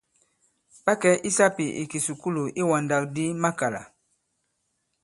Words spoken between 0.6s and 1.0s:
Ɓa